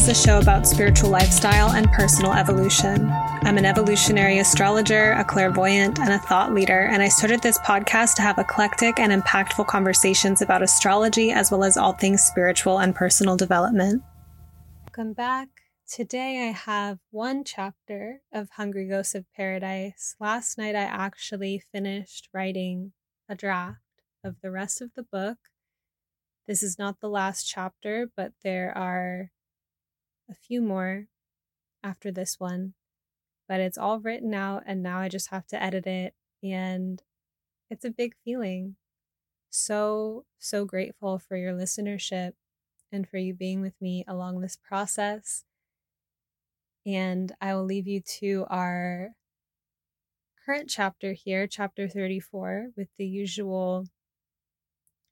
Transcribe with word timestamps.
is 0.00 0.08
a 0.08 0.14
show 0.14 0.38
about 0.38 0.66
spiritual 0.66 1.10
lifestyle 1.10 1.72
and 1.72 1.90
personal 1.92 2.32
evolution. 2.32 3.10
I'm 3.42 3.58
an 3.58 3.66
evolutionary 3.66 4.38
astrologer, 4.38 5.12
a 5.12 5.24
clairvoyant, 5.24 5.98
and 5.98 6.10
a 6.10 6.18
thought 6.18 6.54
leader, 6.54 6.88
and 6.90 7.02
I 7.02 7.08
started 7.08 7.42
this 7.42 7.58
podcast 7.58 8.14
to 8.14 8.22
have 8.22 8.38
eclectic 8.38 8.98
and 8.98 9.12
impactful 9.12 9.66
conversations 9.66 10.40
about 10.40 10.62
astrology 10.62 11.32
as 11.32 11.50
well 11.50 11.64
as 11.64 11.76
all 11.76 11.92
things 11.92 12.22
spiritual 12.22 12.78
and 12.78 12.94
personal 12.94 13.36
development. 13.36 14.02
Welcome 14.86 15.12
back. 15.12 15.48
Today 15.86 16.48
I 16.48 16.52
have 16.52 16.98
one 17.10 17.44
chapter 17.44 18.22
of 18.32 18.48
Hungry 18.52 18.88
Ghosts 18.88 19.14
of 19.14 19.26
Paradise. 19.36 20.16
Last 20.18 20.56
night 20.56 20.76
I 20.76 20.84
actually 20.84 21.62
finished 21.72 22.30
writing 22.32 22.92
a 23.28 23.34
draft 23.34 23.80
of 24.24 24.36
the 24.40 24.50
rest 24.50 24.80
of 24.80 24.94
the 24.94 25.02
book 25.02 25.36
this 26.50 26.64
is 26.64 26.80
not 26.80 26.98
the 26.98 27.08
last 27.08 27.44
chapter, 27.44 28.10
but 28.16 28.32
there 28.42 28.76
are 28.76 29.30
a 30.30 30.34
few 30.34 30.60
more 30.60 31.06
after 31.82 32.10
this 32.10 32.38
one. 32.38 32.74
But 33.48 33.60
it's 33.60 33.78
all 33.78 33.98
written 33.98 34.32
out, 34.32 34.62
and 34.66 34.82
now 34.82 34.98
I 34.98 35.08
just 35.08 35.30
have 35.30 35.46
to 35.48 35.62
edit 35.62 35.86
it. 35.86 36.14
And 36.42 37.02
it's 37.68 37.84
a 37.84 37.90
big 37.90 38.14
feeling. 38.24 38.76
So, 39.50 40.24
so 40.38 40.64
grateful 40.64 41.18
for 41.18 41.36
your 41.36 41.52
listenership 41.52 42.32
and 42.92 43.08
for 43.08 43.18
you 43.18 43.34
being 43.34 43.60
with 43.60 43.74
me 43.80 44.04
along 44.06 44.40
this 44.40 44.56
process. 44.56 45.44
And 46.86 47.32
I 47.40 47.54
will 47.54 47.64
leave 47.64 47.88
you 47.88 48.00
to 48.18 48.46
our 48.48 49.10
current 50.46 50.70
chapter 50.70 51.12
here, 51.12 51.46
chapter 51.46 51.88
34, 51.88 52.68
with 52.76 52.88
the 52.96 53.06
usual 53.06 53.86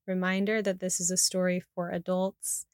Reminder 0.08 0.62
that 0.62 0.80
this 0.80 1.00
is 1.00 1.10
a 1.10 1.18
story 1.18 1.60
for 1.60 1.90
adults. 1.90 2.64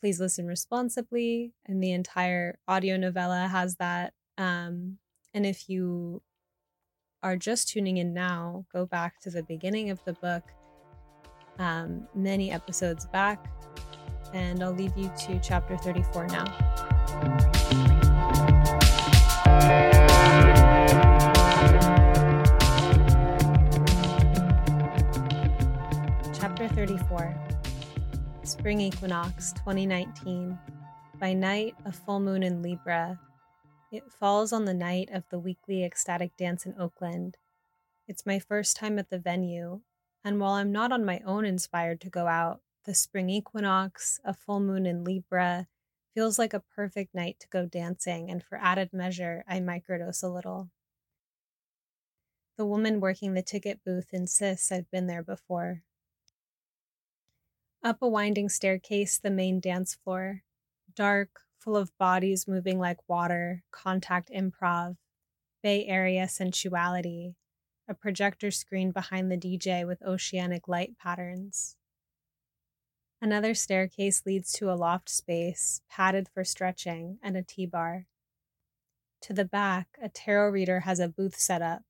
Please 0.00 0.20
listen 0.20 0.46
responsibly. 0.46 1.52
And 1.66 1.82
the 1.82 1.92
entire 1.92 2.58
audio 2.68 2.96
novella 2.96 3.48
has 3.48 3.76
that. 3.76 4.12
Um, 4.36 4.98
and 5.34 5.44
if 5.44 5.68
you 5.68 6.22
are 7.22 7.36
just 7.36 7.68
tuning 7.68 7.96
in 7.96 8.14
now, 8.14 8.64
go 8.72 8.86
back 8.86 9.20
to 9.22 9.30
the 9.30 9.42
beginning 9.42 9.90
of 9.90 10.02
the 10.04 10.12
book, 10.14 10.44
um, 11.58 12.06
many 12.14 12.52
episodes 12.52 13.06
back, 13.06 13.52
and 14.32 14.62
I'll 14.62 14.72
leave 14.72 14.96
you 14.96 15.10
to 15.26 15.40
chapter 15.40 15.76
34 15.76 16.28
now. 16.28 17.57
Spring 28.68 28.82
Equinox 28.82 29.52
2019. 29.52 30.58
By 31.18 31.32
night, 31.32 31.74
a 31.86 31.90
full 31.90 32.20
moon 32.20 32.42
in 32.42 32.60
Libra. 32.60 33.18
It 33.90 34.12
falls 34.12 34.52
on 34.52 34.66
the 34.66 34.74
night 34.74 35.08
of 35.10 35.24
the 35.30 35.38
weekly 35.38 35.82
ecstatic 35.82 36.36
dance 36.36 36.66
in 36.66 36.74
Oakland. 36.78 37.38
It's 38.06 38.26
my 38.26 38.38
first 38.38 38.76
time 38.76 38.98
at 38.98 39.08
the 39.08 39.18
venue, 39.18 39.80
and 40.22 40.38
while 40.38 40.52
I'm 40.52 40.70
not 40.70 40.92
on 40.92 41.02
my 41.02 41.22
own 41.24 41.46
inspired 41.46 41.98
to 42.02 42.10
go 42.10 42.26
out, 42.26 42.60
the 42.84 42.92
spring 42.92 43.30
equinox, 43.30 44.20
a 44.22 44.34
full 44.34 44.60
moon 44.60 44.84
in 44.84 45.02
Libra, 45.02 45.66
feels 46.12 46.38
like 46.38 46.52
a 46.52 46.60
perfect 46.60 47.14
night 47.14 47.36
to 47.40 47.48
go 47.48 47.64
dancing, 47.64 48.30
and 48.30 48.42
for 48.44 48.58
added 48.58 48.92
measure, 48.92 49.44
I 49.48 49.60
microdose 49.60 50.22
a 50.22 50.28
little. 50.28 50.68
The 52.58 52.66
woman 52.66 53.00
working 53.00 53.32
the 53.32 53.40
ticket 53.40 53.80
booth 53.82 54.12
insists 54.12 54.70
I've 54.70 54.90
been 54.90 55.06
there 55.06 55.22
before. 55.22 55.84
Up 57.82 58.02
a 58.02 58.08
winding 58.08 58.48
staircase, 58.48 59.18
the 59.18 59.30
main 59.30 59.60
dance 59.60 59.94
floor. 59.94 60.42
Dark, 60.96 61.42
full 61.58 61.76
of 61.76 61.96
bodies 61.96 62.48
moving 62.48 62.80
like 62.80 63.08
water, 63.08 63.62
contact 63.70 64.30
improv, 64.34 64.96
Bay 65.62 65.86
Area 65.86 66.26
sensuality, 66.26 67.36
a 67.88 67.94
projector 67.94 68.50
screen 68.50 68.90
behind 68.90 69.30
the 69.30 69.36
DJ 69.36 69.86
with 69.86 70.02
oceanic 70.02 70.66
light 70.66 70.98
patterns. 70.98 71.76
Another 73.22 73.54
staircase 73.54 74.22
leads 74.26 74.52
to 74.52 74.72
a 74.72 74.74
loft 74.74 75.08
space, 75.08 75.80
padded 75.88 76.28
for 76.28 76.42
stretching, 76.44 77.18
and 77.22 77.36
a 77.36 77.42
tea 77.42 77.66
bar. 77.66 78.06
To 79.22 79.32
the 79.32 79.44
back, 79.44 79.86
a 80.02 80.08
tarot 80.08 80.50
reader 80.50 80.80
has 80.80 80.98
a 80.98 81.08
booth 81.08 81.36
set 81.36 81.62
up. 81.62 81.82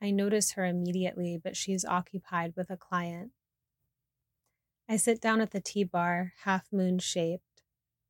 I 0.00 0.12
notice 0.12 0.52
her 0.52 0.64
immediately, 0.64 1.40
but 1.42 1.56
she's 1.56 1.84
occupied 1.84 2.54
with 2.56 2.70
a 2.70 2.76
client. 2.76 3.32
I 4.88 4.96
sit 4.96 5.20
down 5.20 5.40
at 5.40 5.52
the 5.52 5.60
tea 5.60 5.84
bar, 5.84 6.32
half 6.42 6.72
moon 6.72 6.98
shaped. 6.98 7.62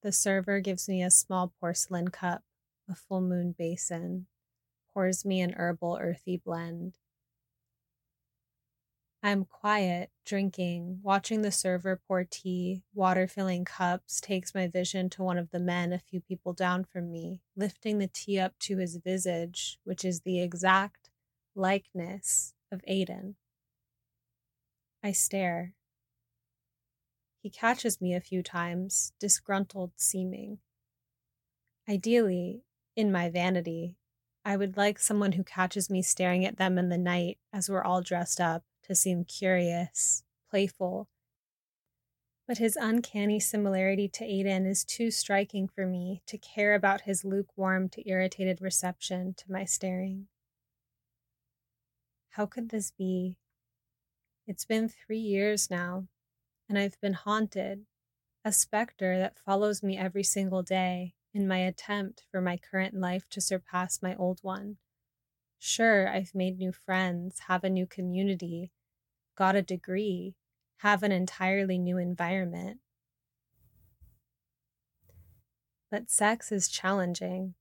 The 0.02 0.12
server 0.12 0.60
gives 0.60 0.88
me 0.88 1.02
a 1.02 1.10
small 1.10 1.52
porcelain 1.60 2.08
cup, 2.08 2.42
a 2.88 2.94
full 2.94 3.20
moon 3.20 3.54
basin, 3.56 4.26
pours 4.92 5.24
me 5.24 5.40
an 5.40 5.52
herbal 5.52 5.98
earthy 6.00 6.36
blend. 6.36 6.98
I'm 9.24 9.44
quiet, 9.44 10.10
drinking, 10.24 10.98
watching 11.04 11.42
the 11.42 11.52
server 11.52 12.00
pour 12.08 12.24
tea, 12.24 12.82
water 12.92 13.28
filling 13.28 13.64
cups, 13.64 14.20
takes 14.20 14.52
my 14.52 14.66
vision 14.66 15.08
to 15.10 15.22
one 15.22 15.38
of 15.38 15.52
the 15.52 15.60
men 15.60 15.92
a 15.92 16.00
few 16.00 16.20
people 16.20 16.52
down 16.52 16.82
from 16.82 17.12
me, 17.12 17.40
lifting 17.54 17.98
the 17.98 18.10
tea 18.12 18.40
up 18.40 18.58
to 18.60 18.78
his 18.78 18.96
visage, 18.96 19.78
which 19.84 20.04
is 20.04 20.22
the 20.22 20.40
exact 20.42 21.10
likeness 21.54 22.54
of 22.72 22.82
Aiden. 22.88 23.36
I 25.04 25.12
stare, 25.12 25.74
he 27.42 27.50
catches 27.50 28.00
me 28.00 28.14
a 28.14 28.20
few 28.20 28.40
times, 28.40 29.12
disgruntled 29.18 29.90
seeming. 29.96 30.58
Ideally, 31.88 32.62
in 32.94 33.10
my 33.10 33.28
vanity, 33.28 33.96
I 34.44 34.56
would 34.56 34.76
like 34.76 35.00
someone 35.00 35.32
who 35.32 35.42
catches 35.42 35.90
me 35.90 36.02
staring 36.02 36.44
at 36.44 36.56
them 36.56 36.78
in 36.78 36.88
the 36.88 36.96
night 36.96 37.38
as 37.52 37.68
we're 37.68 37.82
all 37.82 38.00
dressed 38.00 38.40
up 38.40 38.62
to 38.84 38.94
seem 38.94 39.24
curious, 39.24 40.22
playful. 40.48 41.08
But 42.46 42.58
his 42.58 42.76
uncanny 42.76 43.40
similarity 43.40 44.06
to 44.08 44.24
Aiden 44.24 44.64
is 44.64 44.84
too 44.84 45.10
striking 45.10 45.66
for 45.66 45.84
me 45.84 46.22
to 46.26 46.38
care 46.38 46.74
about 46.74 47.02
his 47.02 47.24
lukewarm 47.24 47.88
to 47.90 48.08
irritated 48.08 48.60
reception 48.60 49.34
to 49.38 49.50
my 49.50 49.64
staring. 49.64 50.28
How 52.30 52.46
could 52.46 52.68
this 52.68 52.92
be? 52.92 53.38
It's 54.46 54.64
been 54.64 54.88
three 54.88 55.18
years 55.18 55.70
now 55.70 56.06
and 56.72 56.78
I've 56.78 56.98
been 57.02 57.12
haunted, 57.12 57.84
a 58.46 58.50
specter 58.50 59.18
that 59.18 59.38
follows 59.38 59.82
me 59.82 59.98
every 59.98 60.22
single 60.22 60.62
day 60.62 61.14
in 61.34 61.46
my 61.46 61.58
attempt 61.58 62.24
for 62.30 62.40
my 62.40 62.56
current 62.56 62.94
life 62.94 63.28
to 63.28 63.42
surpass 63.42 64.00
my 64.00 64.16
old 64.16 64.38
one. 64.40 64.78
Sure, 65.58 66.08
I've 66.08 66.34
made 66.34 66.56
new 66.56 66.72
friends, 66.72 67.40
have 67.40 67.62
a 67.62 67.68
new 67.68 67.86
community, 67.86 68.72
got 69.34 69.54
a 69.54 69.60
degree, 69.60 70.34
have 70.78 71.02
an 71.02 71.12
entirely 71.12 71.76
new 71.76 71.98
environment. 71.98 72.80
But 75.90 76.08
sex 76.08 76.50
is 76.50 76.68
challenging. 76.68 77.54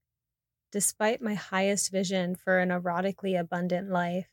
Despite 0.72 1.22
my 1.22 1.34
highest 1.34 1.92
vision 1.92 2.38
for 2.38 2.60
an 2.60 2.70
erotically 2.70 3.38
abundant 3.38 3.90
life, 3.90 4.30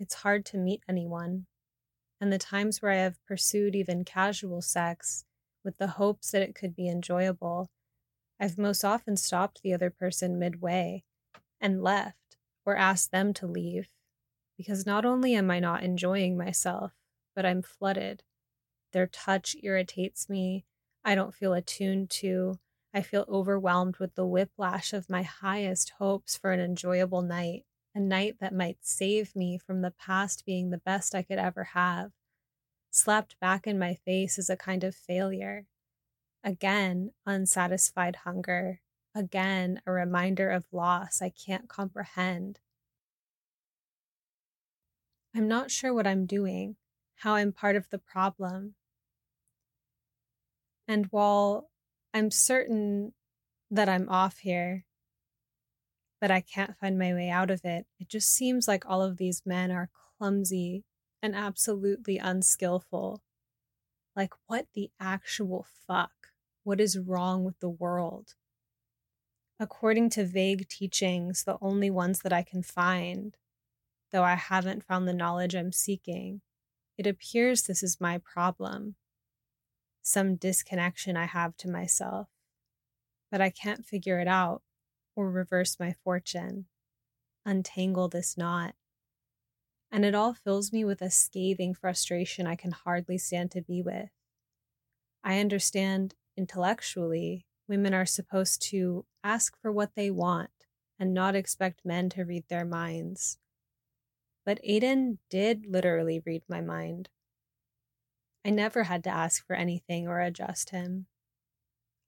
it's 0.00 0.14
hard 0.14 0.44
to 0.46 0.58
meet 0.58 0.82
anyone 0.88 1.46
and 2.20 2.32
the 2.32 2.38
times 2.38 2.82
where 2.82 2.92
I 2.92 2.96
have 2.96 3.24
pursued 3.26 3.74
even 3.74 4.04
casual 4.04 4.62
sex 4.62 5.24
with 5.64 5.78
the 5.78 5.88
hopes 5.88 6.30
that 6.30 6.42
it 6.42 6.54
could 6.54 6.74
be 6.74 6.88
enjoyable, 6.88 7.70
I've 8.40 8.58
most 8.58 8.84
often 8.84 9.16
stopped 9.16 9.62
the 9.62 9.74
other 9.74 9.90
person 9.90 10.38
midway 10.38 11.04
and 11.60 11.82
left 11.82 12.36
or 12.64 12.76
asked 12.76 13.10
them 13.10 13.32
to 13.34 13.46
leave 13.46 13.88
because 14.56 14.84
not 14.84 15.04
only 15.04 15.34
am 15.34 15.50
I 15.50 15.60
not 15.60 15.84
enjoying 15.84 16.36
myself, 16.36 16.92
but 17.34 17.46
I'm 17.46 17.62
flooded. 17.62 18.24
Their 18.92 19.06
touch 19.06 19.56
irritates 19.62 20.28
me. 20.28 20.64
I 21.04 21.14
don't 21.14 21.34
feel 21.34 21.54
attuned 21.54 22.10
to. 22.10 22.58
I 22.92 23.02
feel 23.02 23.24
overwhelmed 23.28 23.98
with 23.98 24.14
the 24.16 24.26
whiplash 24.26 24.92
of 24.92 25.08
my 25.08 25.22
highest 25.22 25.90
hopes 25.98 26.36
for 26.36 26.50
an 26.52 26.60
enjoyable 26.60 27.22
night 27.22 27.64
a 27.94 28.00
night 28.00 28.36
that 28.40 28.54
might 28.54 28.78
save 28.80 29.34
me 29.34 29.58
from 29.58 29.82
the 29.82 29.90
past 29.90 30.44
being 30.46 30.70
the 30.70 30.78
best 30.78 31.14
I 31.14 31.22
could 31.22 31.38
ever 31.38 31.64
have, 31.64 32.10
slapped 32.90 33.38
back 33.40 33.66
in 33.66 33.78
my 33.78 33.94
face 33.94 34.38
as 34.38 34.50
a 34.50 34.56
kind 34.56 34.84
of 34.84 34.94
failure. 34.94 35.66
Again, 36.44 37.12
unsatisfied 37.26 38.16
hunger. 38.24 38.80
Again, 39.14 39.80
a 39.86 39.92
reminder 39.92 40.50
of 40.50 40.66
loss 40.72 41.20
I 41.20 41.30
can't 41.30 41.68
comprehend. 41.68 42.60
I'm 45.34 45.48
not 45.48 45.70
sure 45.70 45.92
what 45.92 46.06
I'm 46.06 46.26
doing, 46.26 46.76
how 47.16 47.34
I'm 47.34 47.52
part 47.52 47.76
of 47.76 47.90
the 47.90 47.98
problem. 47.98 48.74
And 50.86 51.06
while 51.10 51.70
I'm 52.14 52.30
certain 52.30 53.12
that 53.70 53.88
I'm 53.88 54.08
off 54.08 54.38
here, 54.38 54.84
that 56.20 56.30
I 56.30 56.40
can't 56.40 56.76
find 56.76 56.98
my 56.98 57.12
way 57.12 57.30
out 57.30 57.50
of 57.50 57.64
it. 57.64 57.86
It 57.98 58.08
just 58.08 58.32
seems 58.32 58.66
like 58.66 58.84
all 58.86 59.02
of 59.02 59.16
these 59.16 59.42
men 59.46 59.70
are 59.70 59.90
clumsy 60.18 60.84
and 61.22 61.34
absolutely 61.34 62.18
unskillful. 62.18 63.22
Like, 64.16 64.32
what 64.46 64.66
the 64.74 64.90
actual 65.00 65.66
fuck? 65.86 66.12
What 66.64 66.80
is 66.80 66.98
wrong 66.98 67.44
with 67.44 67.60
the 67.60 67.68
world? 67.68 68.34
According 69.60 70.10
to 70.10 70.24
vague 70.24 70.68
teachings, 70.68 71.44
the 71.44 71.58
only 71.60 71.90
ones 71.90 72.20
that 72.20 72.32
I 72.32 72.42
can 72.42 72.62
find, 72.62 73.36
though 74.12 74.24
I 74.24 74.34
haven't 74.34 74.84
found 74.84 75.06
the 75.06 75.12
knowledge 75.12 75.54
I'm 75.54 75.72
seeking, 75.72 76.40
it 76.96 77.06
appears 77.06 77.62
this 77.62 77.82
is 77.82 78.00
my 78.00 78.18
problem. 78.18 78.96
Some 80.02 80.36
disconnection 80.36 81.16
I 81.16 81.26
have 81.26 81.56
to 81.58 81.68
myself, 81.68 82.28
but 83.30 83.40
I 83.40 83.50
can't 83.50 83.84
figure 83.84 84.20
it 84.20 84.28
out 84.28 84.62
or 85.18 85.28
reverse 85.28 85.80
my 85.80 85.92
fortune, 86.04 86.66
untangle 87.44 88.06
this 88.06 88.38
knot. 88.38 88.76
And 89.90 90.04
it 90.04 90.14
all 90.14 90.32
fills 90.32 90.72
me 90.72 90.84
with 90.84 91.02
a 91.02 91.10
scathing 91.10 91.74
frustration 91.74 92.46
I 92.46 92.54
can 92.54 92.70
hardly 92.70 93.18
stand 93.18 93.50
to 93.50 93.60
be 93.60 93.82
with. 93.82 94.10
I 95.24 95.40
understand 95.40 96.14
intellectually 96.36 97.46
women 97.66 97.94
are 97.94 98.06
supposed 98.06 98.62
to 98.70 99.06
ask 99.24 99.60
for 99.60 99.72
what 99.72 99.96
they 99.96 100.08
want 100.08 100.50
and 101.00 101.12
not 101.12 101.34
expect 101.34 101.84
men 101.84 102.10
to 102.10 102.22
read 102.22 102.44
their 102.48 102.64
minds. 102.64 103.38
But 104.46 104.60
Aiden 104.62 105.18
did 105.30 105.66
literally 105.66 106.22
read 106.24 106.42
my 106.48 106.60
mind. 106.60 107.08
I 108.44 108.50
never 108.50 108.84
had 108.84 109.02
to 109.02 109.10
ask 109.10 109.44
for 109.44 109.56
anything 109.56 110.06
or 110.06 110.20
adjust 110.20 110.70
him. 110.70 111.06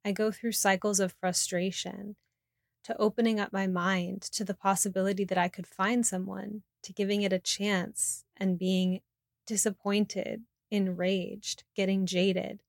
I 0.05 0.13
go 0.13 0.31
through 0.31 0.53
cycles 0.53 1.01
of 1.01 1.17
frustration 1.21 2.15
to 2.85 2.97
opening 2.99 3.39
up 3.39 3.53
my 3.53 3.67
mind 3.67 4.23
to 4.23 4.45
the 4.45 4.55
possibility 4.55 5.25
that 5.25 5.39
I 5.39 5.49
could 5.49 5.67
find 5.67 6.07
someone, 6.07 6.63
to 6.83 6.93
giving 6.93 7.23
it 7.23 7.33
a 7.33 7.39
chance 7.39 8.25
and 8.37 8.59
being 8.59 9.01
disappointed, 9.47 10.43
enraged, 10.71 11.65
getting 11.75 12.07
jaded, 12.07 12.61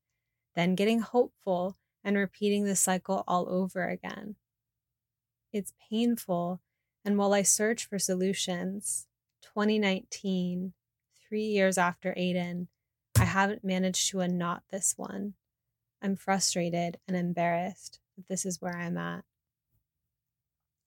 then 0.56 0.75
getting 0.75 1.00
hopeful 1.00 1.78
and 2.04 2.18
repeating 2.18 2.66
the 2.66 2.75
cycle 2.75 3.24
all 3.28 3.48
over 3.50 3.88
again. 3.88 4.36
It's 5.54 5.74
painful, 5.90 6.62
and 7.06 7.18
while 7.18 7.34
I 7.34 7.44
search 7.44 7.86
for 7.86 8.00
solutions, 8.00 9.08
2019, 9.44 10.74
three 11.28 11.44
years 11.44 11.78
after 11.78 12.13
Aiden, 12.13 12.68
I 13.18 13.25
haven't 13.25 13.63
managed 13.63 14.10
to 14.10 14.22
unknot 14.22 14.63
this 14.72 14.96
one. 14.98 15.34
I'm 16.02 16.16
frustrated 16.16 16.98
and 17.08 17.16
embarrassed 17.16 18.00
that 18.18 18.28
this 18.28 18.46
is 18.46 18.62
where 18.62 18.75
I'm 18.75 18.98
at 18.98 19.24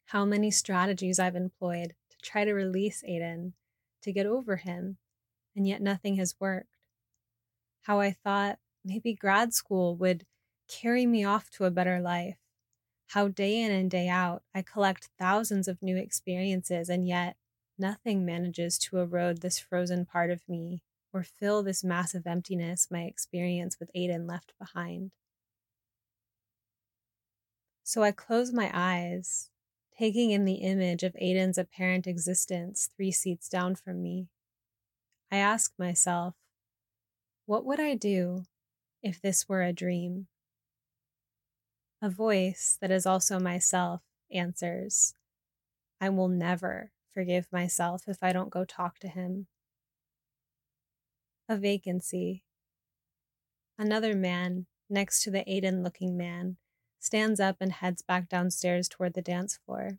how 0.07 0.25
many 0.25 0.51
strategies 0.51 1.19
I've 1.19 1.37
employed 1.37 1.95
to 2.11 2.17
try 2.23 2.45
to 2.45 2.53
release 2.53 3.03
Aiden, 3.09 3.53
to 4.03 4.13
get 4.13 4.27
over 4.27 4.57
him, 4.57 4.99
and 5.57 5.67
yet 5.67 5.81
nothing 5.81 6.17
has 6.17 6.35
worked. 6.39 6.77
How 7.83 8.01
I 8.01 8.13
thought 8.13 8.59
maybe 8.85 9.15
grad 9.15 9.55
school 9.55 9.97
would 9.97 10.27
carry 10.69 11.07
me 11.07 11.25
off 11.25 11.51
to 11.51 11.65
a 11.65 11.71
better 11.71 12.01
life. 12.01 12.37
How 13.09 13.29
day 13.29 13.61
in 13.61 13.71
and 13.71 13.91
day 13.91 14.09
out 14.09 14.43
I 14.55 14.63
collect 14.63 15.11
thousands 15.19 15.69
of 15.69 15.83
new 15.83 15.97
experiences, 15.97 16.89
and 16.89 17.07
yet 17.07 17.37
nothing 17.79 18.25
manages 18.25 18.79
to 18.79 18.99
erode 18.99 19.41
this 19.41 19.59
frozen 19.59 20.05
part 20.05 20.31
of 20.31 20.49
me 20.49 20.83
or 21.13 21.23
fill 21.23 21.63
this 21.63 21.85
massive 21.85 22.27
emptiness 22.27 22.89
my 22.91 23.03
experience 23.03 23.79
with 23.79 23.91
Aiden 23.95 24.29
left 24.29 24.53
behind. 24.59 25.13
So 27.83 28.03
I 28.03 28.13
close 28.13 28.53
my 28.53 28.71
eyes 28.73 29.51
taking 29.99 30.31
in 30.31 30.45
the 30.45 30.55
image 30.55 31.03
of 31.03 31.15
Aiden's 31.15 31.59
apparent 31.59 32.07
existence 32.07 32.91
three 32.97 33.13
seats 33.13 33.49
down 33.49 33.75
from 33.75 34.03
me. 34.03 34.29
I 35.31 35.37
ask 35.37 35.73
myself, 35.79 36.35
what 37.47 37.65
would 37.65 37.81
I 37.81 37.95
do 37.95 38.45
if 39.03 39.21
this 39.21 39.49
were 39.49 39.63
a 39.63 39.73
dream? 39.73 40.27
A 42.03 42.09
voice 42.09 42.77
that 42.81 42.91
is 42.91 43.07
also 43.07 43.39
myself 43.39 44.03
answers, 44.33 45.15
I 46.01 46.09
will 46.09 46.29
never 46.29 46.91
forgive 47.13 47.47
myself 47.53 48.03
if 48.09 48.19
I 48.23 48.33
don't 48.33 48.51
go 48.51 48.65
talk 48.65 48.99
to 49.01 49.09
him. 49.09 49.47
A 51.49 51.57
vacancy. 51.57 52.43
Another 53.79 54.15
man 54.15 54.67
next 54.91 55.23
to 55.23 55.31
the 55.31 55.45
Aiden 55.45 55.83
looking 55.83 56.17
man 56.17 56.57
stands 57.05 57.39
up 57.39 57.57
and 57.61 57.71
heads 57.71 58.01
back 58.01 58.31
downstairs 58.31 58.89
toward 58.89 59.13
the 59.13 59.21
dance 59.21 59.59
floor. 59.67 59.99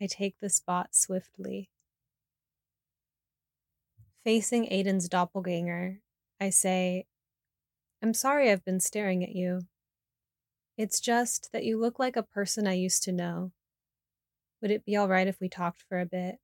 I 0.00 0.06
take 0.06 0.36
the 0.40 0.48
spot 0.48 0.94
swiftly. 0.94 1.68
Facing 4.24 4.64
Aiden's 4.68 5.10
doppelganger, 5.10 6.00
I 6.40 6.48
say, 6.48 7.04
I'm 8.02 8.14
sorry 8.14 8.50
I've 8.50 8.64
been 8.64 8.80
staring 8.80 9.22
at 9.22 9.34
you. 9.34 9.66
It's 10.78 11.00
just 11.00 11.50
that 11.52 11.64
you 11.64 11.78
look 11.78 11.98
like 11.98 12.16
a 12.16 12.22
person 12.22 12.66
I 12.66 12.72
used 12.72 13.02
to 13.02 13.12
know. 13.12 13.52
Would 14.62 14.70
it 14.70 14.86
be 14.86 14.96
all 14.96 15.08
right 15.08 15.28
if 15.28 15.38
we 15.38 15.50
talked 15.50 15.84
for 15.86 16.00
a 16.00 16.06
bit? 16.06 16.36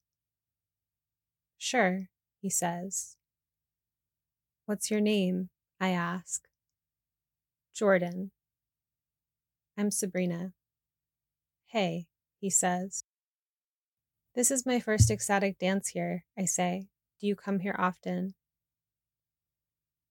Sure, 1.57 2.11
he 2.43 2.51
says. 2.51 3.17
What's 4.67 4.91
your 4.91 5.01
name? 5.01 5.49
I 5.81 5.89
ask. 5.89 6.43
Jordan. 7.75 8.33
I'm 9.81 9.91
Sabrina. 9.91 10.53
Hey, 11.65 12.07
he 12.39 12.51
says. 12.51 13.03
This 14.35 14.51
is 14.51 14.67
my 14.67 14.79
first 14.79 15.11
ecstatic 15.11 15.59
dance 15.59 15.89
here, 15.89 16.27
I 16.39 16.45
say. 16.45 16.89
Do 17.19 17.27
you 17.27 17.35
come 17.35 17.61
here 17.61 17.75
often? 17.79 18.35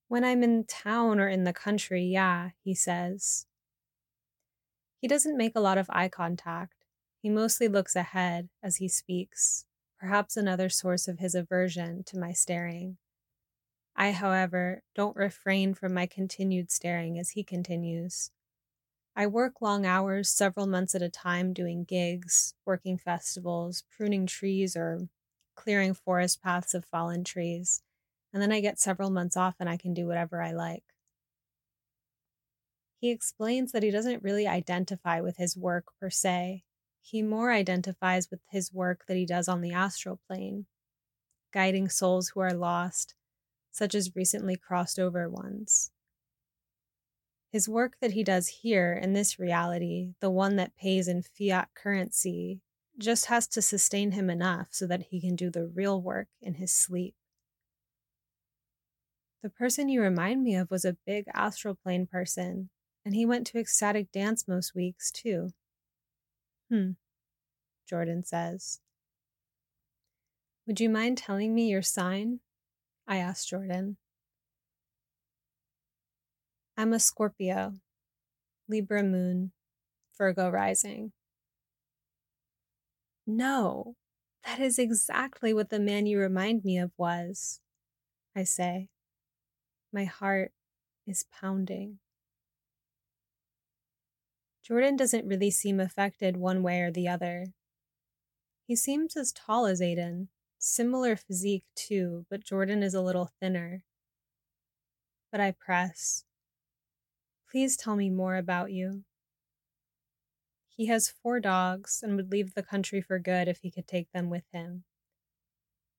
When 0.07 0.23
I'm 0.23 0.41
in 0.41 0.63
town 0.63 1.19
or 1.19 1.27
in 1.27 1.43
the 1.43 1.53
country, 1.53 2.03
yeah, 2.03 2.49
he 2.63 2.73
says. 2.73 3.45
He 5.01 5.07
doesn't 5.07 5.37
make 5.37 5.55
a 5.55 5.61
lot 5.61 5.77
of 5.77 5.85
eye 5.91 6.09
contact. 6.09 6.85
He 7.21 7.29
mostly 7.29 7.67
looks 7.67 7.95
ahead 7.95 8.49
as 8.63 8.77
he 8.77 8.87
speaks, 8.87 9.65
perhaps 9.99 10.35
another 10.35 10.69
source 10.69 11.07
of 11.07 11.19
his 11.19 11.35
aversion 11.35 12.03
to 12.07 12.17
my 12.17 12.31
staring. 12.31 12.97
I, 13.95 14.13
however, 14.13 14.81
don't 14.95 15.15
refrain 15.15 15.75
from 15.75 15.93
my 15.93 16.07
continued 16.07 16.71
staring 16.71 17.19
as 17.19 17.29
he 17.29 17.43
continues. 17.43 18.31
I 19.19 19.27
work 19.27 19.61
long 19.61 19.85
hours, 19.85 20.29
several 20.29 20.65
months 20.65 20.95
at 20.95 21.01
a 21.01 21.09
time, 21.09 21.51
doing 21.51 21.83
gigs, 21.83 22.53
working 22.65 22.97
festivals, 22.97 23.83
pruning 23.91 24.25
trees, 24.25 24.77
or 24.77 25.09
clearing 25.55 25.93
forest 25.93 26.41
paths 26.41 26.73
of 26.73 26.85
fallen 26.85 27.25
trees. 27.25 27.83
And 28.31 28.41
then 28.41 28.53
I 28.53 28.61
get 28.61 28.79
several 28.79 29.09
months 29.09 29.35
off 29.35 29.57
and 29.59 29.69
I 29.69 29.75
can 29.75 29.93
do 29.93 30.07
whatever 30.07 30.41
I 30.41 30.53
like. 30.53 30.85
He 33.01 33.11
explains 33.11 33.73
that 33.73 33.83
he 33.83 33.91
doesn't 33.91 34.23
really 34.23 34.47
identify 34.47 35.19
with 35.19 35.35
his 35.35 35.57
work 35.57 35.87
per 35.99 36.09
se. 36.09 36.63
He 37.01 37.21
more 37.21 37.51
identifies 37.51 38.31
with 38.31 38.39
his 38.51 38.71
work 38.71 39.05
that 39.07 39.17
he 39.17 39.25
does 39.25 39.49
on 39.49 39.59
the 39.59 39.73
astral 39.73 40.15
plane, 40.15 40.65
guiding 41.51 41.89
souls 41.89 42.29
who 42.29 42.39
are 42.39 42.53
lost, 42.53 43.15
such 43.69 43.95
as 43.95 44.15
recently 44.15 44.55
crossed 44.55 44.97
over 44.97 45.29
ones. 45.29 45.91
His 47.51 47.67
work 47.67 47.93
that 47.99 48.11
he 48.11 48.23
does 48.23 48.47
here 48.47 48.93
in 48.93 49.13
this 49.13 49.39
reality, 49.39 50.13
the 50.19 50.29
one 50.29 50.55
that 50.57 50.77
pays 50.77 51.07
in 51.07 51.23
fiat 51.23 51.69
currency, 51.73 52.61
just 52.97 53.25
has 53.25 53.47
to 53.47 53.61
sustain 53.61 54.11
him 54.11 54.29
enough 54.29 54.67
so 54.71 54.85
that 54.85 55.07
he 55.09 55.19
can 55.19 55.35
do 55.35 55.49
the 55.49 55.65
real 55.65 55.99
work 56.01 56.27
in 56.41 56.55
his 56.55 56.71
sleep. 56.71 57.15
The 59.41 59.49
person 59.49 59.89
you 59.89 60.01
remind 60.01 60.43
me 60.43 60.55
of 60.55 60.69
was 60.69 60.85
a 60.85 60.97
big 61.07 61.25
astral 61.33 61.75
plane 61.81 62.05
person, 62.05 62.69
and 63.05 63.15
he 63.15 63.25
went 63.25 63.47
to 63.47 63.59
ecstatic 63.59 64.11
dance 64.11 64.47
most 64.47 64.75
weeks, 64.75 65.11
too. 65.11 65.51
Hmm, 66.69 66.91
Jordan 67.87 68.23
says. 68.23 68.79
Would 70.67 70.79
you 70.79 70.89
mind 70.89 71.17
telling 71.17 71.55
me 71.55 71.69
your 71.69 71.81
sign? 71.81 72.41
I 73.07 73.17
asked 73.17 73.49
Jordan. 73.49 73.97
I'm 76.79 76.93
a 76.93 76.99
Scorpio, 77.01 77.73
Libra 78.69 79.03
moon, 79.03 79.51
Virgo 80.17 80.49
rising. 80.49 81.11
No, 83.27 83.97
that 84.45 84.61
is 84.61 84.79
exactly 84.79 85.53
what 85.53 85.71
the 85.71 85.79
man 85.81 86.05
you 86.05 86.17
remind 86.17 86.63
me 86.63 86.77
of 86.77 86.91
was, 86.97 87.59
I 88.33 88.45
say. 88.45 88.87
My 89.91 90.05
heart 90.05 90.53
is 91.05 91.25
pounding. 91.41 91.99
Jordan 94.63 94.95
doesn't 94.95 95.27
really 95.27 95.51
seem 95.51 95.81
affected 95.81 96.37
one 96.37 96.63
way 96.63 96.79
or 96.79 96.91
the 96.91 97.09
other. 97.09 97.47
He 98.65 98.77
seems 98.77 99.17
as 99.17 99.33
tall 99.33 99.65
as 99.65 99.81
Aiden, 99.81 100.29
similar 100.57 101.17
physique 101.17 101.65
too, 101.75 102.25
but 102.29 102.45
Jordan 102.45 102.83
is 102.83 102.93
a 102.93 103.01
little 103.01 103.31
thinner. 103.41 103.83
But 105.29 105.41
I 105.41 105.51
press. 105.51 106.23
Please 107.51 107.75
tell 107.75 107.95
me 107.95 108.09
more 108.09 108.35
about 108.35 108.71
you. 108.71 109.03
He 110.67 110.85
has 110.85 111.09
four 111.09 111.39
dogs 111.39 112.01
and 112.03 112.15
would 112.15 112.31
leave 112.31 112.53
the 112.53 112.63
country 112.63 113.01
for 113.01 113.17
good 113.17 113.47
if 113.47 113.59
he 113.61 113.71
could 113.71 113.87
take 113.87 114.11
them 114.11 114.29
with 114.29 114.43
him. 114.53 114.83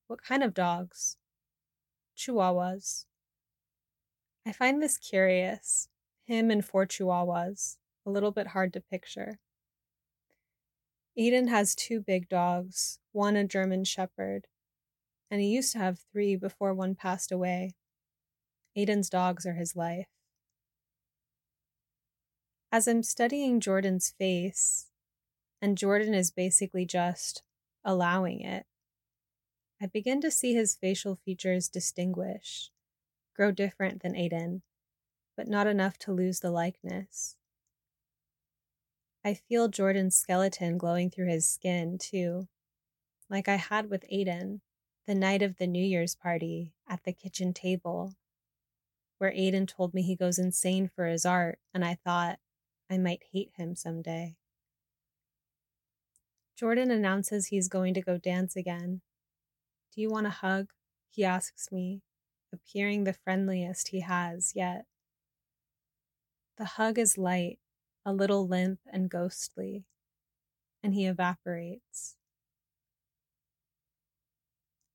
What 0.07 0.23
kind 0.23 0.45
of 0.45 0.55
dogs? 0.55 1.17
Chihuahuas. 2.17 3.07
I 4.47 4.53
find 4.53 4.81
this 4.81 4.97
curious. 4.97 5.89
Him 6.25 6.51
and 6.51 6.65
four 6.65 6.87
chihuahuas, 6.87 7.79
a 8.07 8.11
little 8.11 8.31
bit 8.31 8.49
hard 8.49 8.73
to 8.75 8.81
picture. 8.81 9.41
Eden 11.17 11.49
has 11.49 11.75
two 11.75 12.01
big 12.01 12.29
dogs, 12.29 13.01
one 13.11 13.35
a 13.35 13.45
German 13.45 13.83
Shepherd, 13.83 14.47
and 15.31 15.41
he 15.41 15.49
used 15.49 15.73
to 15.73 15.79
have 15.79 15.99
three 16.13 16.37
before 16.37 16.73
one 16.73 16.95
passed 16.95 17.33
away. 17.33 17.75
Eden's 18.77 19.11
dogs 19.11 19.45
are 19.45 19.55
his 19.55 19.75
life. 19.75 20.07
As 22.73 22.87
I'm 22.87 23.03
studying 23.03 23.59
Jordan's 23.59 24.11
face, 24.17 24.87
and 25.61 25.77
Jordan 25.77 26.15
is 26.15 26.31
basically 26.31 26.87
just 26.87 27.43
allowing 27.85 28.43
it, 28.43 28.65
I 29.83 29.87
begin 29.87 30.21
to 30.21 30.31
see 30.31 30.55
his 30.55 30.77
facial 30.77 31.17
features 31.17 31.69
distinguish, 31.69 32.71
grow 33.35 33.51
different 33.51 34.03
than 34.03 34.15
Aiden, 34.15 34.63
but 35.37 35.49
not 35.49 35.67
enough 35.67 35.99
to 35.99 36.13
lose 36.13 36.39
the 36.41 36.53
likeness. 36.53 37.35
I 39.25 39.35
feel 39.35 39.67
Jordan's 39.67 40.15
skeleton 40.15 40.79
glowing 40.79 41.11
through 41.11 41.29
his 41.29 41.49
skin, 41.49 41.99
too, 41.99 42.47
like 43.29 43.49
I 43.49 43.57
had 43.57 43.91
with 43.91 44.05
Aiden 44.13 44.61
the 45.09 45.15
night 45.17 45.43
of 45.43 45.57
the 45.57 45.67
New 45.67 45.85
Year's 45.85 46.15
party 46.15 46.75
at 46.89 47.03
the 47.03 47.13
kitchen 47.13 47.53
table, 47.53 48.15
where 49.19 49.33
Aiden 49.33 49.67
told 49.67 49.93
me 49.93 50.03
he 50.03 50.15
goes 50.15 50.39
insane 50.39 50.89
for 50.95 51.07
his 51.07 51.27
art, 51.27 51.59
and 51.75 51.85
I 51.85 51.97
thought 52.05 52.39
I 52.91 52.99
might 52.99 53.23
hate 53.33 53.53
him 53.55 53.77
someday. 53.77 54.35
Jordan 56.59 56.91
announces 56.91 57.47
he's 57.47 57.69
going 57.69 57.95
to 57.95 58.03
go 58.03 58.19
dance 58.19 58.57
again. 58.57 59.01
Do 59.95 60.01
you 60.01 60.11
want 60.11 60.27
a 60.27 60.31
hug? 60.31 60.71
He 61.09 61.25
asks 61.25 61.71
me, 61.71 62.03
appearing 62.53 63.05
the 63.05 63.13
friendliest 63.13 63.89
he 63.89 64.01
has 64.01 64.53
yet. 64.57 64.87
The 66.59 66.65
hug 66.65 66.99
is 66.99 67.17
light, 67.17 67.59
a 68.05 68.13
little 68.13 68.47
limp 68.47 68.81
and 68.93 69.09
ghostly, 69.09 69.85
and 70.83 70.95
he 70.95 71.07
evaporates. 71.07 72.17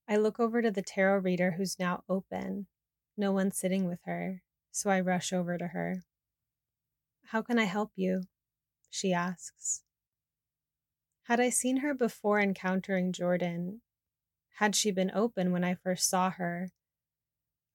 I 0.07 0.17
look 0.17 0.39
over 0.39 0.61
to 0.61 0.69
the 0.69 0.83
tarot 0.83 1.19
reader 1.19 1.51
who's 1.51 1.79
now 1.79 2.03
open. 2.07 2.67
No 3.17 3.31
one 3.31 3.51
sitting 3.51 3.87
with 3.87 3.99
her, 4.05 4.43
so 4.71 4.89
I 4.89 4.99
rush 4.99 5.33
over 5.33 5.57
to 5.57 5.67
her. 5.67 6.03
How 7.29 7.41
can 7.41 7.57
I 7.57 7.63
help 7.63 7.91
you? 7.95 8.23
She 8.89 9.11
asks. 9.11 9.81
Had 11.23 11.39
I 11.39 11.49
seen 11.49 11.77
her 11.77 11.93
before 11.93 12.39
encountering 12.39 13.11
Jordan, 13.11 13.81
had 14.57 14.75
she 14.75 14.91
been 14.91 15.11
open 15.13 15.51
when 15.51 15.63
I 15.63 15.73
first 15.73 16.07
saw 16.07 16.29
her, 16.29 16.69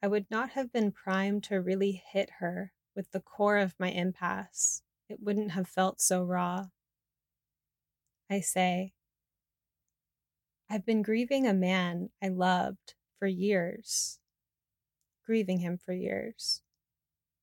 I 0.03 0.09
would 0.09 0.31
not 0.31 0.51
have 0.51 0.73
been 0.73 0.93
primed 0.93 1.45
to 1.45 1.57
really 1.61 2.03
hit 2.13 2.31
her 2.39 2.73
with 2.95 3.11
the 3.11 3.21
core 3.21 3.59
of 3.59 3.75
my 3.79 3.91
impasse. 3.91 4.83
It 5.09 5.19
wouldn't 5.21 5.51
have 5.51 5.69
felt 5.69 6.01
so 6.01 6.23
raw. 6.23 6.67
I 8.31 8.41
say, 8.41 8.93
I've 10.71 10.87
been 10.87 11.03
grieving 11.03 11.47
a 11.47 11.53
man 11.53 12.11
I 12.23 12.29
loved 12.29 12.95
for 13.19 13.27
years, 13.27 14.21
grieving 15.27 15.59
him 15.59 15.77
for 15.77 15.93
years. 15.93 16.63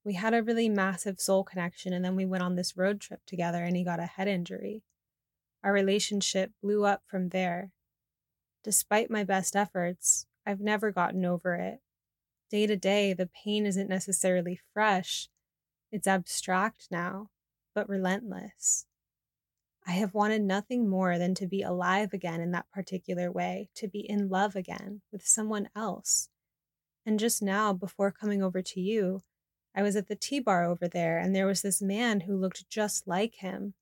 We 0.08 0.14
had 0.14 0.34
a 0.34 0.42
really 0.42 0.70
massive 0.70 1.20
soul 1.20 1.44
connection, 1.44 1.92
and 1.92 2.06
then 2.06 2.16
we 2.16 2.26
went 2.26 2.42
on 2.42 2.56
this 2.56 2.78
road 2.78 3.02
trip 3.02 3.20
together, 3.28 3.66
and 3.66 3.76
he 3.76 3.84
got 3.84 4.00
a 4.00 4.06
head 4.06 4.30
injury. 4.30 4.84
Our 5.66 5.74
relationship 5.74 6.52
blew 6.64 6.86
up 6.86 7.02
from 7.06 7.28
there. 7.28 7.74
Despite 8.64 9.12
my 9.12 9.26
best 9.26 9.54
efforts, 9.54 10.26
I've 10.46 10.62
never 10.62 10.94
gotten 10.94 11.26
over 11.26 11.56
it. 11.56 11.82
Day 12.50 12.68
to 12.68 12.78
day, 12.78 13.12
the 13.12 13.28
pain 13.44 13.66
isn't 13.66 13.90
necessarily 13.90 14.62
fresh, 14.74 15.28
it's 15.92 16.08
abstract 16.08 16.88
now, 16.90 17.28
but 17.76 17.90
relentless. 17.90 18.86
I 19.86 19.92
have 19.92 20.14
wanted 20.14 20.42
nothing 20.42 20.88
more 20.88 21.18
than 21.18 21.36
to 21.36 21.48
be 21.48 21.64
alive 21.64 22.14
again 22.14 22.40
in 22.40 22.52
that 22.52 22.72
particular 22.72 23.30
way, 23.30 23.72
to 23.76 23.90
be 23.90 24.10
in 24.10 24.30
love 24.30 24.56
again 24.56 25.02
with 25.12 25.28
someone 25.28 25.68
else. 25.76 26.30
And 27.06 27.20
just 27.20 27.42
now, 27.42 27.74
before 27.74 28.14
coming 28.14 28.42
over 28.42 28.62
to 28.62 28.80
you, 28.80 29.24
I 29.78 29.84
was 29.84 29.96
at 29.96 30.08
the 30.08 30.16
tea 30.16 30.40
bar 30.40 30.66
over 30.66 30.88
there, 30.88 31.20
and 31.20 31.36
there 31.36 31.46
was 31.46 31.62
this 31.62 31.82
man 31.82 32.22
who 32.22 32.36
looked 32.36 32.70
just 32.70 33.08
like 33.08 33.36
him. 33.36 33.76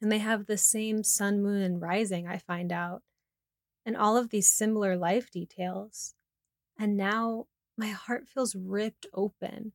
And 0.00 0.10
they 0.10 0.18
have 0.18 0.46
the 0.46 0.58
same 0.58 1.04
sun, 1.04 1.42
moon, 1.42 1.62
and 1.62 1.80
rising, 1.80 2.26
I 2.26 2.38
find 2.38 2.72
out, 2.72 3.02
and 3.86 3.96
all 3.96 4.16
of 4.16 4.30
these 4.30 4.48
similar 4.48 4.96
life 4.96 5.30
details. 5.30 6.14
And 6.78 6.96
now 6.96 7.46
my 7.76 7.88
heart 7.88 8.26
feels 8.26 8.56
ripped 8.56 9.06
open. 9.14 9.72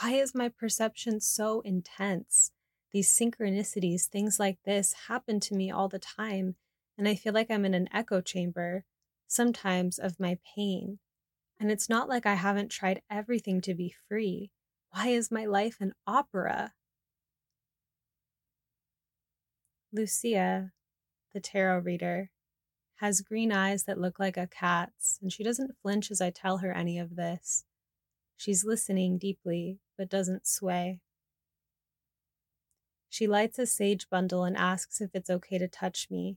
Why 0.00 0.12
is 0.12 0.34
my 0.34 0.48
perception 0.48 1.20
so 1.20 1.60
intense? 1.62 2.52
these 2.92 3.10
synchronicities, 3.10 4.04
things 4.04 4.38
like 4.38 4.58
this 4.64 4.94
happen 5.08 5.40
to 5.40 5.54
me 5.54 5.70
all 5.70 5.88
the 5.88 5.98
time. 5.98 6.56
And 6.96 7.08
I 7.08 7.14
feel 7.14 7.32
like 7.32 7.50
I'm 7.50 7.64
in 7.64 7.74
an 7.74 7.88
echo 7.92 8.20
chamber 8.20 8.84
sometimes 9.26 9.98
of 9.98 10.18
my 10.18 10.38
pain. 10.56 10.98
And 11.60 11.70
it's 11.70 11.88
not 11.88 12.08
like 12.08 12.26
I 12.26 12.34
haven't 12.34 12.70
tried 12.70 13.02
everything 13.10 13.60
to 13.62 13.74
be 13.74 13.94
free. 14.08 14.50
Why 14.90 15.08
is 15.08 15.30
my 15.30 15.44
life 15.44 15.78
an 15.80 15.92
opera? 16.06 16.72
Lucia, 19.92 20.72
the 21.32 21.40
tarot 21.40 21.80
reader, 21.80 22.30
has 22.96 23.20
green 23.20 23.52
eyes 23.52 23.84
that 23.84 24.00
look 24.00 24.18
like 24.18 24.36
a 24.36 24.46
cat's, 24.46 25.18
and 25.22 25.32
she 25.32 25.42
doesn't 25.42 25.76
flinch 25.82 26.10
as 26.10 26.20
I 26.20 26.30
tell 26.30 26.58
her 26.58 26.72
any 26.72 26.98
of 26.98 27.16
this. 27.16 27.64
She's 28.36 28.64
listening 28.64 29.18
deeply, 29.18 29.78
but 29.96 30.08
doesn't 30.08 30.46
sway. 30.46 31.00
She 33.08 33.26
lights 33.26 33.58
a 33.58 33.66
sage 33.66 34.08
bundle 34.10 34.44
and 34.44 34.56
asks 34.56 35.00
if 35.00 35.10
it's 35.14 35.30
okay 35.30 35.58
to 35.58 35.68
touch 35.68 36.08
me. 36.10 36.36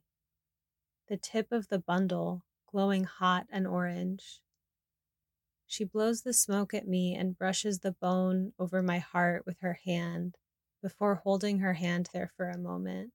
The 1.10 1.18
tip 1.18 1.51
of 1.51 1.68
the 1.68 1.80
bundle, 1.80 2.44
glowing 2.66 3.04
hot 3.04 3.46
and 3.51 3.68
orange. 3.68 4.42
She 5.72 5.86
blows 5.86 6.24
the 6.24 6.34
smoke 6.34 6.74
at 6.74 6.86
me 6.86 7.16
and 7.16 7.38
brushes 7.38 7.80
the 7.80 7.94
bone 7.94 8.51
over 8.60 8.84
my 8.84 9.00
heart 9.00 9.46
with 9.46 9.62
her 9.62 9.80
hand 9.86 10.36
before 10.82 11.16
holding 11.16 11.60
her 11.60 11.75
hand 11.75 12.10
there 12.12 12.30
for 12.36 12.50
a 12.50 12.58
moment. 12.58 13.13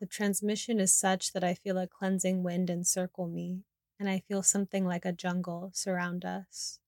The 0.00 0.06
transmission 0.06 0.78
is 0.78 0.92
such 0.92 1.32
that 1.32 1.42
I 1.42 1.54
feel 1.54 1.78
a 1.78 1.86
cleansing 1.86 2.42
wind 2.42 2.68
encircle 2.68 3.26
me, 3.26 3.62
and 3.98 4.06
I 4.06 4.18
feel 4.28 4.42
something 4.42 4.84
like 4.84 5.06
a 5.06 5.12
jungle 5.12 5.70
surround 5.72 6.26
us. 6.26 6.78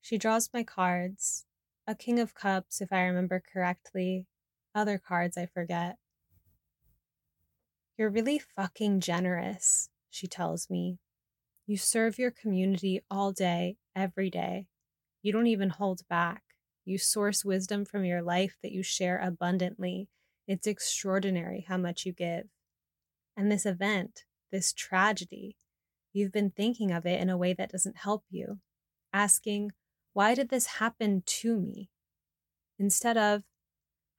She 0.00 0.18
draws 0.18 0.50
my 0.52 0.64
cards, 0.64 1.44
a 1.86 1.94
King 1.94 2.18
of 2.18 2.34
Cups, 2.34 2.80
if 2.80 2.92
I 2.92 3.02
remember 3.02 3.40
correctly. 3.40 4.26
Other 4.74 4.98
cards 4.98 5.38
I 5.38 5.46
forget. 5.46 5.98
You're 7.96 8.10
really 8.10 8.40
fucking 8.40 8.98
generous, 8.98 9.88
she 10.10 10.26
tells 10.26 10.68
me. 10.68 10.98
You 11.66 11.78
serve 11.78 12.18
your 12.18 12.30
community 12.30 13.00
all 13.10 13.32
day, 13.32 13.76
every 13.96 14.28
day. 14.28 14.66
You 15.22 15.32
don't 15.32 15.46
even 15.46 15.70
hold 15.70 16.02
back. 16.08 16.42
You 16.84 16.98
source 16.98 17.44
wisdom 17.44 17.86
from 17.86 18.04
your 18.04 18.20
life 18.20 18.56
that 18.62 18.72
you 18.72 18.82
share 18.82 19.18
abundantly. 19.18 20.08
It's 20.46 20.66
extraordinary 20.66 21.64
how 21.66 21.78
much 21.78 22.04
you 22.04 22.12
give. 22.12 22.44
And 23.34 23.50
this 23.50 23.64
event, 23.64 24.24
this 24.52 24.74
tragedy, 24.74 25.56
you've 26.12 26.32
been 26.32 26.50
thinking 26.50 26.90
of 26.90 27.06
it 27.06 27.18
in 27.20 27.30
a 27.30 27.38
way 27.38 27.54
that 27.54 27.72
doesn't 27.72 27.96
help 27.96 28.24
you, 28.28 28.58
asking, 29.12 29.72
why 30.12 30.34
did 30.34 30.50
this 30.50 30.66
happen 30.66 31.22
to 31.24 31.58
me? 31.58 31.88
Instead 32.78 33.16
of, 33.16 33.42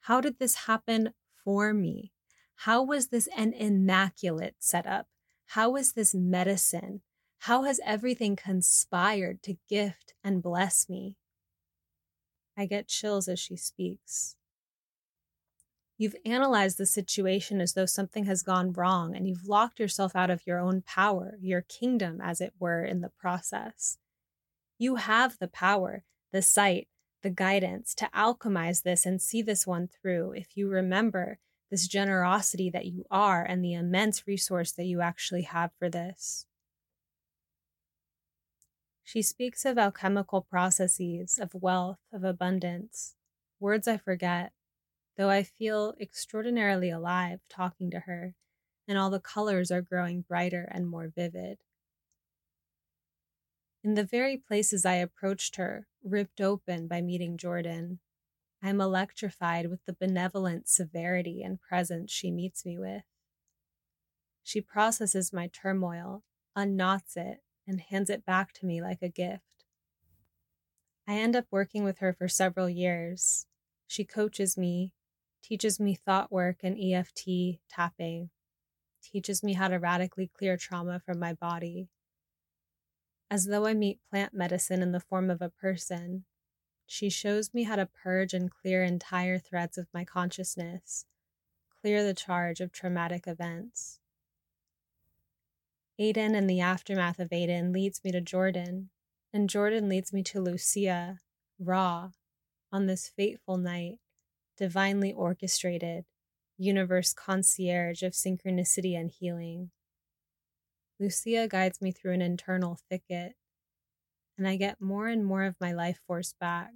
how 0.02 0.20
did 0.20 0.40
this 0.40 0.56
happen 0.66 1.14
for 1.44 1.74
me? 1.74 2.12
How 2.56 2.82
was 2.82 3.10
this 3.10 3.30
an 3.38 3.54
immaculate 3.54 4.56
setup? 4.58 5.08
How 5.50 5.70
was 5.70 5.94
this 5.94 6.16
medicine? 6.16 7.02
How 7.46 7.62
has 7.62 7.80
everything 7.86 8.36
conspired 8.36 9.44
to 9.44 9.58
gift 9.70 10.16
and 10.24 10.42
bless 10.42 10.90
me? 10.90 11.16
I 12.58 12.66
get 12.66 12.88
chills 12.88 13.28
as 13.28 13.40
she 13.40 13.56
speaks. 13.56 14.36
You've 15.96 16.16
analyzed 16.26 16.80
the 16.80 16.88
situation 16.88 17.62
as 17.62 17.74
though 17.74 17.86
something 17.86 18.26
has 18.26 18.42
gone 18.42 18.74
wrong, 18.74 19.16
and 19.16 19.28
you've 19.28 19.48
locked 19.48 19.80
yourself 19.80 20.16
out 20.16 20.32
of 20.32 20.48
your 20.48 20.60
own 20.60 20.82
power, 20.88 21.38
your 21.40 21.62
kingdom, 21.62 22.20
as 22.20 22.42
it 22.42 22.54
were, 22.58 22.84
in 22.84 23.02
the 23.02 23.12
process. 23.16 24.00
You 24.80 24.96
have 24.96 25.38
the 25.38 25.48
power, 25.48 26.04
the 26.32 26.42
sight, 26.42 26.88
the 27.22 27.30
guidance 27.30 27.94
to 27.96 28.10
alchemize 28.12 28.82
this 28.82 29.06
and 29.06 29.22
see 29.22 29.44
this 29.44 29.68
one 29.68 29.88
through 29.88 30.32
if 30.32 30.58
you 30.58 30.68
remember 30.68 31.38
this 31.70 31.88
generosity 31.88 32.72
that 32.72 32.88
you 32.88 33.06
are 33.12 33.44
and 33.44 33.64
the 33.64 33.74
immense 33.74 34.26
resource 34.26 34.72
that 34.72 34.86
you 34.86 35.02
actually 35.02 35.44
have 35.44 35.70
for 35.78 35.92
this. 35.92 36.48
She 39.06 39.22
speaks 39.22 39.66
of 39.66 39.78
alchemical 39.78 40.42
processes, 40.42 41.40
of 41.40 41.56
wealth, 41.56 42.00
of 42.12 42.26
abundance, 42.26 43.16
words 43.60 43.88
I 43.88 43.98
forget, 43.98 44.52
though 45.18 45.30
I 45.30 45.44
feel 45.44 45.96
extraordinarily 46.02 46.90
alive 46.90 47.40
talking 47.50 47.92
to 47.92 48.02
her, 48.02 48.36
and 48.88 48.98
all 48.98 49.12
the 49.12 49.22
colors 49.22 49.72
are 49.72 49.82
growing 49.82 50.24
brighter 50.24 50.68
and 50.72 50.88
more 50.90 51.08
vivid. 51.08 51.60
in 53.86 53.94
the 53.94 54.04
very 54.04 54.36
places 54.36 54.84
I 54.84 54.96
approached 54.96 55.58
her, 55.58 55.88
ripped 56.04 56.42
open 56.42 56.88
by 56.88 57.02
meeting 57.02 57.38
Jordan. 57.38 58.00
I 58.64 58.70
am 58.70 58.82
electrified 58.82 59.70
with 59.70 59.86
the 59.86 59.94
benevolent 59.94 60.68
severity 60.68 61.44
and 61.44 61.62
presence 61.62 62.12
she 62.12 62.32
meets 62.32 62.66
me 62.66 62.80
with. 62.80 63.04
She 64.42 64.60
processes 64.60 65.32
my 65.32 65.52
turmoil, 65.54 66.24
unknots 66.58 67.16
it, 67.16 67.44
and 67.68 67.82
hands 67.82 68.10
it 68.10 68.26
back 68.26 68.54
to 68.54 68.66
me 68.66 68.82
like 68.82 69.02
a 69.02 69.10
gift. 69.10 69.66
I 71.08 71.16
end 71.16 71.36
up 71.36 71.46
working 71.52 71.84
with 71.84 72.00
her 72.00 72.14
for 72.14 72.28
several 72.28 72.70
years. 72.70 73.46
She 73.88 74.04
coaches 74.04 74.58
me, 74.58 74.94
teaches 75.44 75.80
me 75.80 75.94
thought 75.94 76.32
work 76.32 76.58
and 76.64 76.78
EFT 76.80 77.60
tapping, 77.70 78.32
teaches 79.02 79.44
me 79.44 79.54
how 79.54 79.68
to 79.68 79.78
radically 79.78 80.28
clear 80.28 80.58
trauma 80.58 81.00
from 81.00 81.20
my 81.20 81.34
body. 81.34 81.90
As 83.30 83.46
though 83.46 83.66
I 83.66 83.74
meet 83.74 84.00
plant 84.10 84.34
medicine 84.34 84.82
in 84.82 84.92
the 84.92 85.00
form 85.00 85.30
of 85.30 85.42
a 85.42 85.50
person, 85.50 86.26
she 86.88 87.10
shows 87.10 87.54
me 87.54 87.64
how 87.64 87.76
to 87.76 87.88
purge 87.88 88.34
and 88.34 88.52
clear 88.52 88.84
entire 88.84 89.40
threads 89.40 89.78
of 89.78 89.88
my 89.94 90.06
consciousness, 90.06 91.06
clear 91.82 92.04
the 92.04 92.14
charge 92.14 92.62
of 92.62 92.72
traumatic 92.72 93.28
events. 93.28 94.00
Aiden 96.00 96.36
and 96.36 96.50
the 96.50 96.60
aftermath 96.60 97.20
of 97.20 97.30
Aiden 97.30 97.74
leads 97.74 98.04
me 98.04 98.12
to 98.12 98.20
Jordan, 98.20 98.90
and 99.32 99.50
Jordan 99.50 99.88
leads 99.88 100.12
me 100.12 100.24
to 100.24 100.42
Lucia, 100.42 101.20
raw, 101.58 102.12
on 102.72 102.86
this 102.86 103.08
fateful 103.08 103.58
night, 103.58 104.00
divinely 104.58 105.14
orchestrated, 105.14 106.06
universe 106.58 107.14
concierge 107.14 108.04
of 108.04 108.12
synchronicity 108.12 109.00
and 109.00 109.10
healing. 109.10 109.72
Lucia 111.00 111.48
guides 111.48 111.82
me 111.82 111.92
through 111.92 112.14
an 112.14 112.22
internal 112.22 112.78
thicket, 112.90 113.36
and 114.38 114.48
I 114.48 114.58
get 114.58 114.82
more 114.82 115.08
and 115.08 115.26
more 115.26 115.44
of 115.44 115.60
my 115.62 115.72
life 115.72 116.00
force 116.06 116.34
back, 116.34 116.74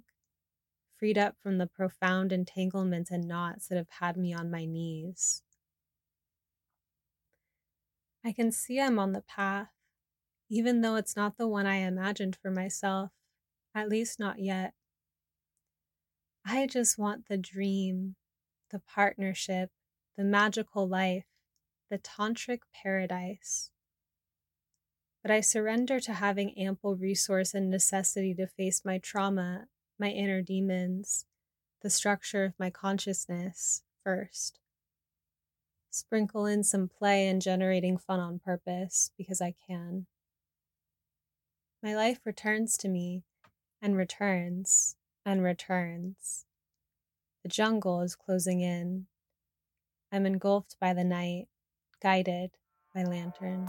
freed 0.98 1.18
up 1.18 1.36
from 1.42 1.58
the 1.58 1.66
profound 1.66 2.32
entanglements 2.32 3.10
and 3.10 3.28
knots 3.28 3.68
that 3.68 3.76
have 3.76 3.90
had 4.00 4.16
me 4.16 4.32
on 4.32 4.50
my 4.50 4.64
knees. 4.64 5.42
I 8.24 8.32
can 8.32 8.52
see 8.52 8.80
I'm 8.80 8.98
on 8.98 9.12
the 9.12 9.22
path, 9.22 9.70
even 10.50 10.82
though 10.82 10.96
it's 10.96 11.16
not 11.16 11.38
the 11.38 11.48
one 11.48 11.66
I 11.66 11.76
imagined 11.76 12.36
for 12.36 12.50
myself, 12.50 13.10
at 13.74 13.88
least 13.88 14.18
not 14.18 14.38
yet. 14.38 14.74
I 16.44 16.66
just 16.66 16.98
want 16.98 17.28
the 17.28 17.38
dream, 17.38 18.16
the 18.70 18.80
partnership, 18.80 19.70
the 20.16 20.24
magical 20.24 20.86
life, 20.86 21.24
the 21.90 21.98
tantric 21.98 22.60
paradise. 22.74 23.70
But 25.22 25.30
I 25.30 25.40
surrender 25.40 26.00
to 26.00 26.14
having 26.14 26.58
ample 26.58 26.96
resource 26.96 27.54
and 27.54 27.70
necessity 27.70 28.34
to 28.34 28.46
face 28.46 28.84
my 28.84 28.98
trauma, 28.98 29.66
my 29.98 30.08
inner 30.08 30.40
demons, 30.42 31.26
the 31.82 31.90
structure 31.90 32.44
of 32.44 32.58
my 32.58 32.70
consciousness 32.70 33.82
first. 34.02 34.60
Sprinkle 35.90 36.46
in 36.46 36.62
some 36.62 36.88
play 36.88 37.26
and 37.28 37.42
generating 37.42 37.98
fun 37.98 38.20
on 38.20 38.38
purpose 38.38 39.10
because 39.18 39.40
I 39.40 39.54
can. 39.66 40.06
My 41.82 41.96
life 41.96 42.20
returns 42.24 42.76
to 42.78 42.88
me 42.88 43.24
and 43.82 43.96
returns 43.96 44.96
and 45.26 45.42
returns. 45.42 46.44
The 47.42 47.48
jungle 47.48 48.02
is 48.02 48.14
closing 48.14 48.60
in. 48.60 49.06
I'm 50.12 50.26
engulfed 50.26 50.76
by 50.80 50.94
the 50.94 51.04
night, 51.04 51.48
guided 52.02 52.52
by 52.94 53.04
lantern. 53.04 53.68